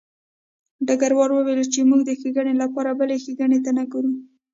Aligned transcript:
ډګروال 0.87 1.31
وویل 1.33 1.61
چې 1.73 1.87
موږ 1.89 2.01
د 2.05 2.11
ښېګڼې 2.19 2.53
لپاره 2.63 2.97
بلې 2.99 3.17
ښېګڼې 3.23 3.59
ته 3.65 3.71
نه 3.77 3.83
ګورو 3.91 4.11